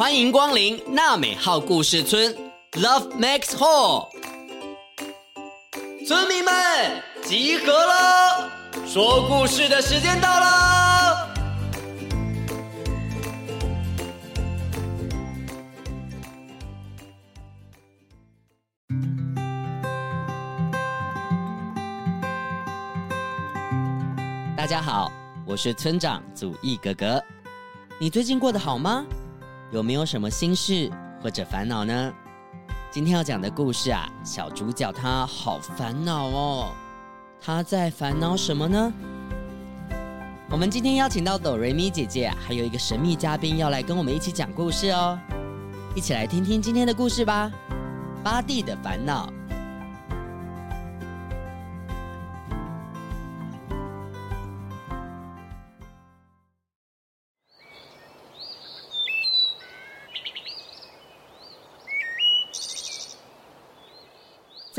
[0.00, 2.34] 欢迎光临娜美号故事村
[2.72, 4.08] ，Love Max Hall。
[6.08, 8.50] 村民们集合了，
[8.86, 10.46] 说故事的时间到喽。
[24.56, 25.12] 大家好，
[25.46, 27.22] 我是村长祖义哥哥。
[28.00, 29.04] 你最近过得好吗？
[29.70, 30.90] 有没有什么心事
[31.22, 32.12] 或者烦恼呢？
[32.90, 36.72] 今天要讲的故事啊，小主角他好烦恼哦。
[37.40, 38.92] 他在烦恼什么呢？
[40.50, 45.16] 我们今天邀请到哆瑞咪姐姐，还有一个神秘嘉宾要来跟我们一起讲故事哦。
[45.94, 47.48] 一起来听听今天的故事吧。
[48.24, 49.32] 巴蒂的烦恼。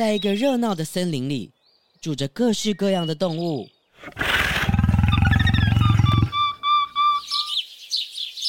[0.01, 1.51] 在一个热闹的森林里，
[2.01, 3.69] 住着各式各样的动物。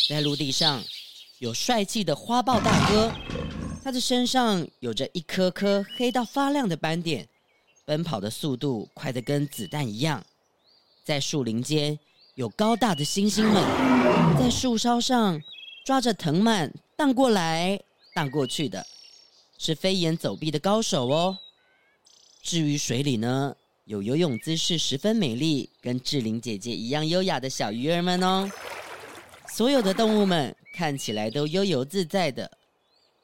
[0.08, 0.82] 在陆地上，
[1.40, 3.12] 有帅气的花豹大哥，
[3.84, 7.28] 他的身上有着一颗颗黑到发亮的斑点，
[7.84, 10.24] 奔跑的速度快得跟子弹一样。
[11.04, 11.98] 在树林间，
[12.34, 15.38] 有高大的猩猩们，在树梢上
[15.84, 17.78] 抓着藤蔓荡过来
[18.14, 18.86] 荡过去的。
[19.64, 21.38] 是飞檐走壁的高手哦。
[22.42, 28.50] 至于水里呢，有游泳姿势十分美丽，跟志玲姐姐一样优雅的小鱼儿们哦。
[29.48, 32.50] 所有的动物们看起来都悠游自在的，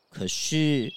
[0.08, 0.92] 可是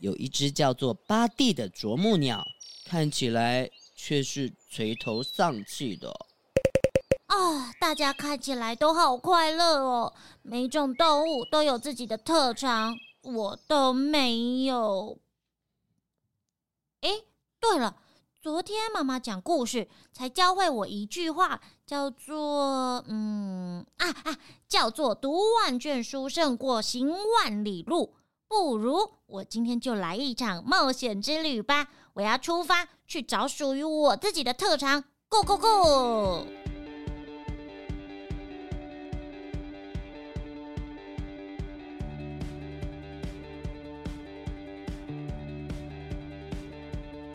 [0.00, 2.42] 有一只叫做巴蒂的啄木鸟，
[2.86, 6.10] 看起来却是垂头丧气的。
[7.26, 12.96] 啊，大家看起来都好快乐哦，每种动物都有自己的特长。
[13.22, 15.18] 我都没有。
[17.00, 17.22] 哎，
[17.58, 17.96] 对了，
[18.40, 28.14] 昨天妈妈讲故事才教会我一句话，叫做“嗯啊啊”，叫做“读万卷书胜过行万里路”。
[28.48, 31.88] 不如我今天就来一场冒险之旅吧！
[32.14, 36.59] 我要出发去找属于我自己的特长，Go Go Go！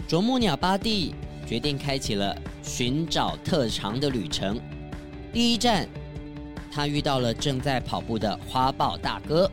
[0.08, 1.16] 啄木鸟巴蒂
[1.48, 4.62] 决定开启了寻找特长的旅程。
[5.34, 5.88] 第一站，
[6.72, 9.50] 他遇到了正在跑步的花豹大哥。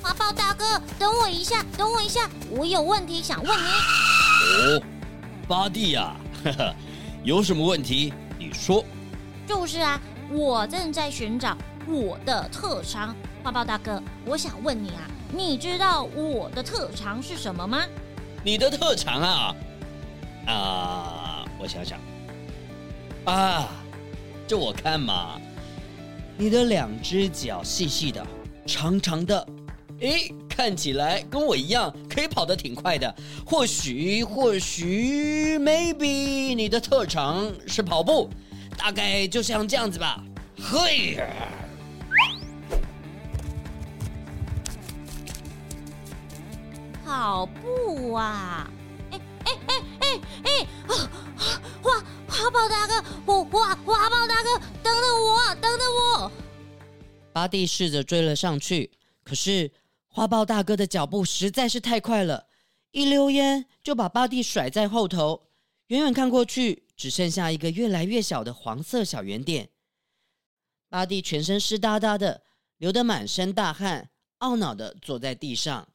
[0.00, 3.64] 花豹大哥，等我一下，等我一下，我有问题想问你。
[3.64, 4.82] 哦，
[5.48, 6.14] 巴蒂呀，
[7.24, 8.14] 有什么问题？
[8.38, 8.84] 你说。
[9.44, 10.00] 就是啊，
[10.30, 13.12] 我正在寻找我的特长。
[13.42, 15.02] 花豹大哥，我想问你啊。
[15.34, 17.86] 你知道我的特长是什么吗？
[18.44, 19.56] 你的特长啊？
[20.46, 21.98] 啊，我想想。
[23.24, 23.70] 啊，
[24.46, 25.40] 这我看嘛，
[26.36, 28.26] 你的两只脚细细的，
[28.66, 29.46] 长长的，
[30.00, 33.14] 诶，看起来跟我一样，可以跑得挺快的。
[33.46, 38.28] 或许，或许，maybe，你的特长是跑步，
[38.76, 40.22] 大概就像这样子吧。
[40.60, 41.24] 嘿呀！
[47.12, 48.70] 跑步啊！
[49.10, 50.66] 哎哎哎哎哎！
[51.82, 56.32] 花花豹大哥，花花花豹大哥，等等我，等等我！
[57.34, 58.90] 巴蒂试着追了上去，
[59.22, 59.70] 可是
[60.08, 62.46] 花豹大哥的脚步实在是太快了，
[62.92, 65.48] 一溜烟就把巴蒂甩在后头。
[65.88, 69.68] 远远看过去，只剩下一个越来越小的黄色小圆点。
[70.88, 72.42] 巴蒂全身湿哒哒的，
[72.78, 74.08] 流得满身大汗，
[74.38, 75.86] 懊恼的坐在地上。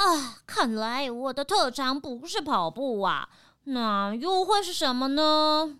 [0.00, 3.28] 啊，看来我的特长不是跑步啊，
[3.64, 5.76] 那又会是什么呢？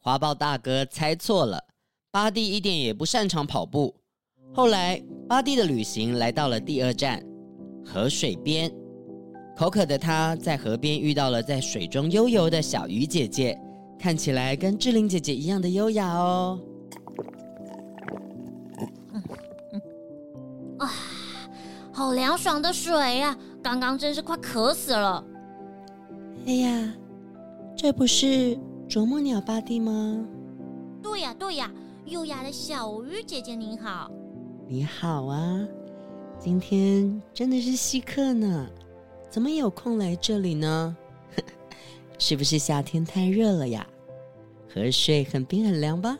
[0.00, 1.62] 花豹大哥猜错了，
[2.10, 3.94] 巴蒂一点也不擅长跑步。
[4.54, 4.98] 后来，
[5.28, 7.22] 巴蒂的旅行来到了第二站，
[7.84, 8.72] 河水边。
[9.54, 13.60] 口渴的他在河边遇到了在水中悠游的小鱼姐姐，
[13.98, 16.58] 看起来跟志玲姐姐一样的优雅哦。
[22.02, 23.38] 好凉爽的水呀！
[23.62, 25.24] 刚刚真是快渴死了。
[26.44, 26.92] 哎呀，
[27.76, 28.58] 这不是
[28.88, 30.26] 啄木鸟巴蒂吗？
[31.00, 31.70] 对呀，对呀，
[32.06, 34.10] 优雅的小鱼姐姐您好。
[34.66, 35.64] 你好啊，
[36.40, 38.66] 今天真的是稀客呢，
[39.30, 40.96] 怎么有空来这里呢？
[42.18, 43.86] 是不是夏天太热了呀？
[44.74, 46.18] 河水很冰很凉吧？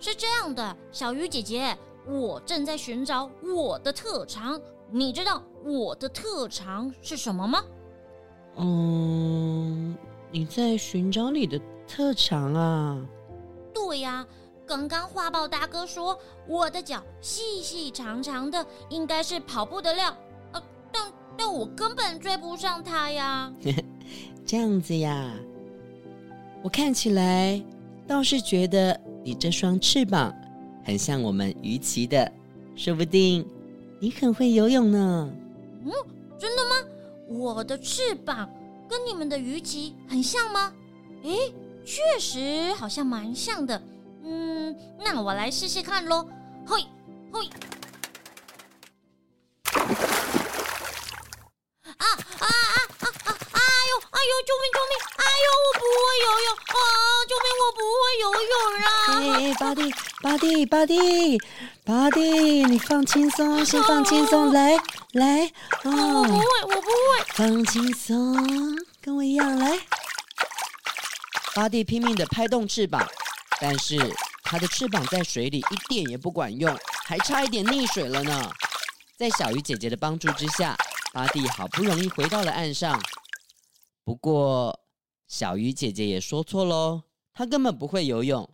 [0.00, 4.60] 是这样的，小鱼姐姐，我正在寻找我的特长。
[4.90, 7.62] 你知道我的特长是什么吗？
[8.56, 9.96] 嗯，
[10.30, 13.06] 你在寻找你的特长啊？
[13.72, 14.26] 对呀，
[14.66, 20.16] 刚刚画报大哥说我的脚细细长长的，应该是跑步的料。
[20.52, 23.52] 呃，但但我根本追不上他呀。
[24.44, 25.32] 这样子呀，
[26.62, 27.62] 我看起来
[28.06, 30.34] 倒是觉得你这双翅膀
[30.82, 32.32] 很像我们鱼鳍的，
[32.74, 33.46] 说不定
[34.00, 35.30] 你很会游泳呢。
[35.84, 35.92] 嗯，
[36.38, 36.76] 真的吗？
[37.28, 38.48] 我的翅膀
[38.88, 40.72] 跟你们的鱼鳍很像吗？
[41.24, 41.52] 诶，
[41.84, 43.82] 确实好像蛮像的。
[44.22, 46.26] 嗯，那我来试试看喽。
[46.66, 46.80] 嘿，
[47.32, 47.50] 嘿。
[54.46, 54.64] 救命！
[54.72, 54.92] 救命！
[55.18, 56.80] 哎呦，我不会游泳啊！
[57.28, 57.46] 救命！
[57.60, 58.88] 我不会游泳啊！
[59.38, 59.82] 哎，巴蒂，
[60.20, 61.38] 巴蒂，巴蒂，
[61.84, 62.20] 巴蒂，
[62.64, 64.76] 你放轻松，先放轻松，来
[65.12, 65.46] 来，
[65.84, 68.36] 哦，我不会，我不会，放轻松，
[69.00, 69.78] 跟我一样来。
[71.54, 73.08] 巴蒂拼命的拍动翅膀，
[73.60, 74.12] 但是
[74.42, 76.76] 他的翅膀在水里一点也不管用，
[77.06, 78.50] 还差一点溺水了呢。
[79.16, 80.76] 在小鱼姐姐的帮助之下，
[81.12, 83.00] 巴蒂好不容易回到了岸上。
[84.02, 84.80] 不过，
[85.28, 87.02] 小鱼姐姐也说错喽，
[87.32, 88.50] 她根本不会游泳。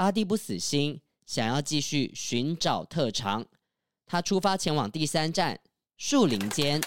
[0.00, 3.44] 巴蒂不死心，想要继续寻找特长。
[4.06, 5.60] 他出发前往第三站
[5.98, 6.80] 树林间。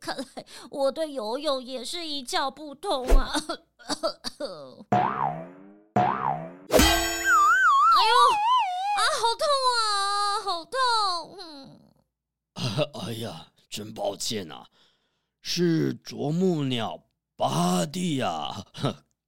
[0.00, 0.24] 看来
[0.68, 3.30] 我对游泳也是一窍不通啊！
[3.38, 4.42] 哎
[8.10, 8.14] 呦，
[8.98, 9.46] 啊，好痛
[9.78, 11.38] 啊，好痛！
[11.38, 13.46] 嗯，哎呀。
[13.70, 14.66] 真抱歉啊，
[15.40, 17.04] 是啄木鸟
[17.36, 18.66] 巴蒂呀，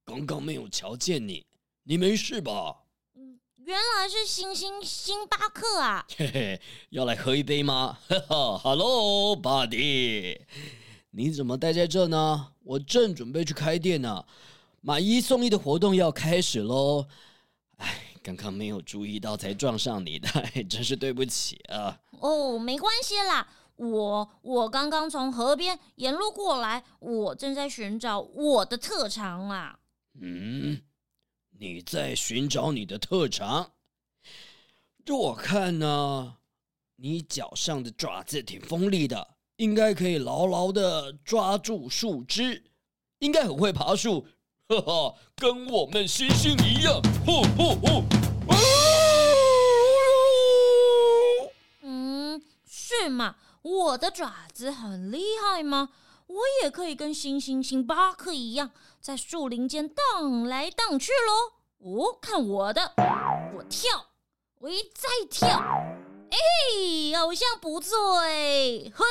[0.07, 1.45] 刚刚没有瞧见你，
[1.83, 2.77] 你没事吧？
[3.15, 6.05] 嗯，原来是星星星巴克啊！
[6.15, 6.61] 嘿嘿，
[6.91, 7.99] 要来喝一杯吗？
[8.07, 10.39] 哈哈哈喽，巴蒂，
[11.11, 12.53] 你怎么待在这呢？
[12.63, 14.25] 我正准备去开店呢，
[14.79, 17.05] 买一送一的活动要开始喽。
[17.75, 20.29] 哎，刚刚没有注意到，才撞上你的，
[20.69, 21.99] 真是对不起啊。
[22.21, 23.45] 哦，没关系啦。
[23.75, 29.77] 我我刚刚从河边沿路过来，我正在寻找我的特长啊。
[30.19, 30.81] 嗯，
[31.59, 33.73] 你在寻找你的特长？
[35.05, 36.37] 这我看呢，
[36.95, 42.63] 你脚上的爪子挺锋利的，应该可以牢牢的抓住树枝，
[43.19, 44.25] 应该很会爬树，
[44.67, 48.03] 哈哈，跟我们星星一样，吼吼吼！
[51.81, 53.35] 嗯，是吗？
[53.61, 55.89] 我的爪子很厉害吗？
[56.27, 61.53] 我也可以跟星星星巴克一样，在树林间荡来荡去喽！
[61.79, 62.93] 哦，看我的，
[63.55, 64.07] 我跳，
[64.59, 65.47] 我一再跳，
[66.29, 66.37] 哎，
[67.17, 69.05] 好像不错哎，嘿，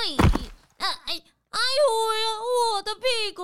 [0.77, 2.39] 哎哎哎呦呀，
[2.75, 3.43] 我的屁股！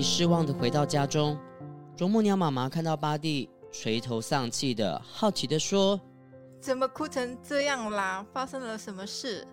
[0.00, 1.38] 失望的回到家中，
[1.98, 6.00] 啄木鸟妈妈看到巴蒂垂头丧气的，好奇的说
[6.62, 8.24] ：“怎么哭成这样啦？
[8.32, 9.44] 发生了什么事？”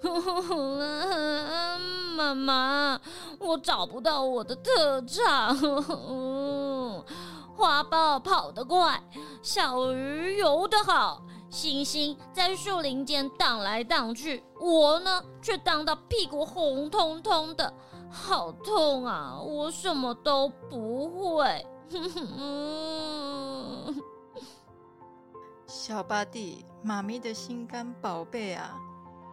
[2.16, 3.00] 妈妈，
[3.40, 5.56] 我找不到我的特长。
[7.56, 9.02] 花豹跑得快，
[9.42, 11.20] 小鱼游得好，
[11.50, 17.74] 星星在树林间荡来荡去，我呢却荡到屁股红彤彤的。
[18.14, 19.40] 好痛啊！
[19.40, 21.66] 我什么都不会。
[25.66, 28.78] 小巴蒂，妈咪的心肝宝贝啊，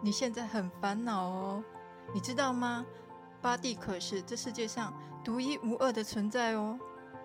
[0.02, 1.64] 你现在很烦恼哦，
[2.12, 2.84] 你知道吗？
[3.40, 4.92] 巴蒂可是这世界上
[5.24, 6.78] 独一无二的存在哦。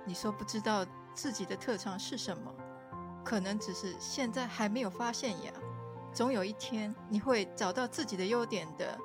[0.05, 0.85] 你说不知道
[1.15, 2.53] 自己的特长是什么，
[3.25, 5.53] 可能只是现在还没有发现呀。
[6.13, 8.99] 总有一天你会找到自己的优点的。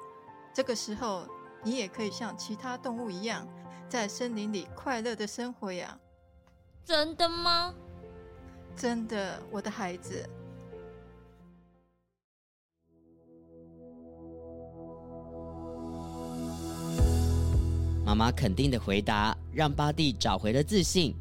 [0.53, 1.25] 这个时候。
[1.63, 3.48] 你也可以像其他动物一样，
[3.88, 5.98] 在森林里快乐的生活呀。
[6.84, 7.74] 真的吗？
[8.75, 10.27] 真的，我的孩子。
[18.03, 21.15] 妈妈肯定的回答，让巴蒂找回了自信。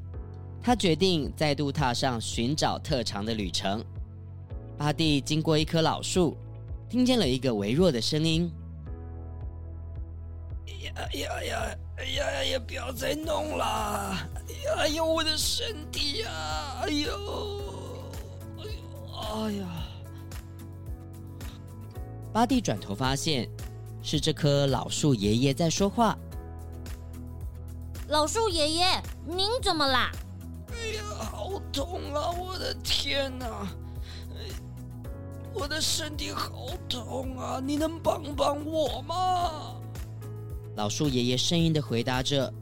[0.62, 3.85] 他决定再度踏上寻找特长的旅程。
[4.76, 6.37] 巴蒂经过一棵老树，
[6.88, 8.50] 听见了一个微弱的声音。
[10.94, 11.76] 哎呀呀！
[11.96, 12.58] 哎呀呀呀！
[12.66, 14.16] 不要再弄了！
[14.78, 16.30] 哎，呦，我的身体呀！
[16.82, 17.60] 哎呦！
[18.58, 18.70] 哎呦！
[19.16, 19.66] 哎呀！
[22.32, 23.48] 巴蒂转头发现
[24.02, 26.16] 是这棵老树爷爷在说话。
[28.08, 30.10] 老树爷爷，您怎么啦？
[30.72, 32.30] 哎呀，好痛啊！
[32.30, 33.66] 我的天哪！
[35.52, 37.60] 我的身体好痛啊！
[37.62, 39.74] 你能帮帮我吗？
[40.76, 42.52] 老树爷爷声音的回答着。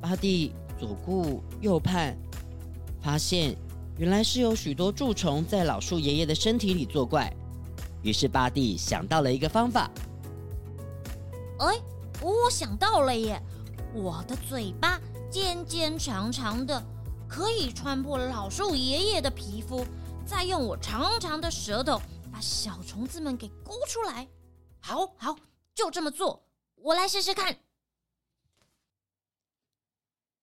[0.00, 2.16] 巴蒂左顾右盼，
[3.00, 3.56] 发现
[3.98, 7.32] 原来是有许多蛀虫在老树爷爷的身体里作怪。
[8.02, 9.90] 于是巴蒂想到了一个方法。
[11.58, 11.80] 哎，
[12.20, 13.40] 我想到了耶！
[13.94, 15.00] 我的嘴巴
[15.30, 16.82] 尖尖长长的，
[17.28, 19.86] 可以穿破老树爷爷的皮肤，
[20.26, 22.00] 再用我长长的舌头
[22.32, 24.26] 把小虫子们给勾出来。
[24.80, 25.36] 好，好，
[25.74, 26.42] 就这么做。
[26.82, 27.58] 我来试试看。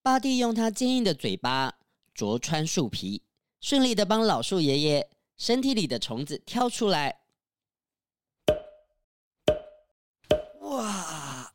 [0.01, 1.75] 巴蒂用他坚硬的嘴巴
[2.13, 3.21] 啄穿树皮，
[3.59, 7.19] 顺利的帮老树爷爷身体里的虫子挑出来。
[10.61, 11.53] 哇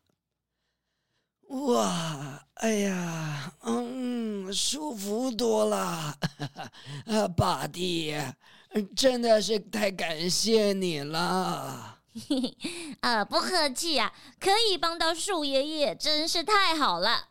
[1.49, 2.47] 哇！
[2.55, 5.77] 哎呀，嗯，舒服多了。
[7.07, 8.15] 啊， 巴蒂，
[8.95, 12.01] 真的是太感谢你了。
[13.01, 17.29] 啊， 不客气啊，可以帮到树爷爷，真是太好了。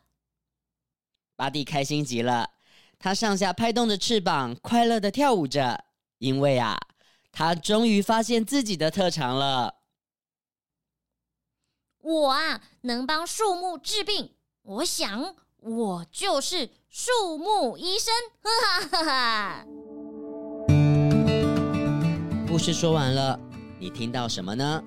[1.36, 2.50] 巴蒂开心极了，
[2.98, 5.84] 他上下拍动着翅膀，快乐的跳舞着，
[6.18, 6.78] 因为啊，
[7.32, 9.76] 他终于发现自己的特长了。
[12.02, 18.12] 我啊，能帮树木治病，我想我就是树木医生。
[18.42, 19.66] 哈哈哈哈！
[22.46, 23.40] 故事说完了，
[23.84, 24.82] 你听到什么呢？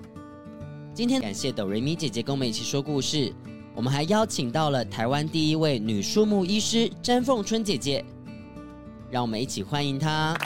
[0.92, 3.32] 今天感谢哆瑞咪姐姐跟我们一起说故事。
[3.72, 8.04] 我们还邀请到了台湾第一位女树木医师詹凤春姐姐，
[9.08, 10.36] 让我们一起欢迎她。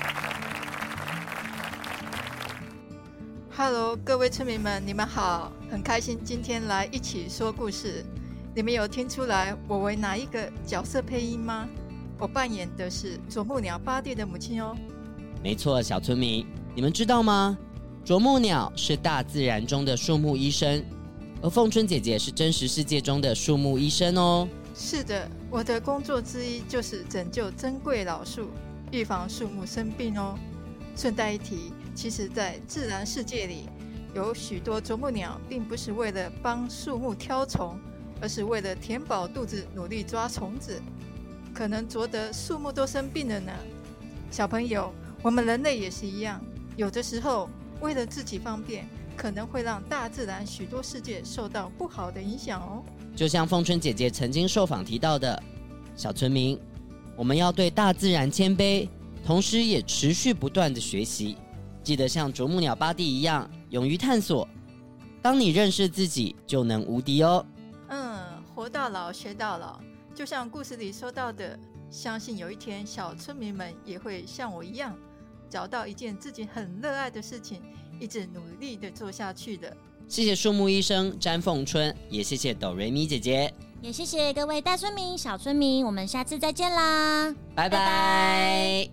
[3.57, 8.05] Hello，各位村民们，你们好，很开心今天来一起说故事。
[8.55, 11.67] 你们有听出来我为哪一个角色配音吗？
[12.19, 14.77] 我扮演的是啄木鸟巴蒂的母亲哦。
[15.43, 17.57] 没错，小村民，你们知道吗？
[18.05, 20.85] 啄木鸟是大自然中的树木医生。
[21.41, 24.49] 而凤春姐姐是真实世界中的树木医生哦。
[24.75, 28.49] 是的，我的工作之一就是拯救珍贵老树，
[28.91, 30.37] 预防树木生病哦。
[30.97, 33.69] 顺带一提，其实，在自然世界里，
[34.15, 37.79] 有许多啄木鸟并不是为了帮树木挑虫，
[38.21, 40.81] 而是为了填饱肚子，努力抓虫子，
[41.55, 43.53] 可能啄得树木都生病了呢。
[44.31, 44.93] 小朋友，
[45.23, 46.41] 我们人类也是一样，
[46.77, 47.49] 有的时候
[47.81, 48.87] 为了自己方便。
[49.15, 52.83] 可能会让大自然许多世界受到不好的影响哦。
[53.15, 55.41] 就像凤春姐姐曾经受访提到的，
[55.95, 56.59] 小村民，
[57.15, 58.89] 我们要对大自然谦卑，
[59.23, 61.37] 同时也持续不断的学习。
[61.85, 64.49] 记得像啄木鸟巴蒂一样，勇于探索。
[65.21, 67.45] 当你认识自己，就能无敌哦。
[67.89, 68.19] 嗯，
[68.55, 69.79] 活到老学到老，
[70.15, 71.57] 就像故事里说到的，
[71.91, 74.97] 相信有一天小村民们也会像我一样，
[75.53, 77.61] 找到一件自己很热爱的事情。
[78.01, 79.77] 一直努力的做下去的。
[80.09, 88.89] 谢谢树木医生詹凤春，也谢谢哆瑞咪姐姐，也谢谢各位大村民、小村民，我们下次再见啦，拜拜。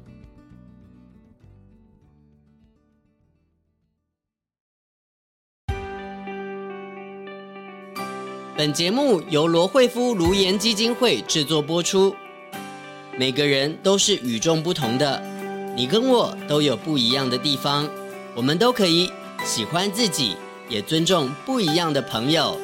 [8.55, 12.13] 本节目由罗惠夫卢颜基金会制作播出。
[13.17, 15.21] 每个人都是与众不同的，
[15.79, 17.89] 你跟我都有不一样的地方。
[18.35, 19.09] 我们都可以
[19.45, 20.35] 喜欢自己，
[20.67, 22.59] 也尊重不一样的朋友。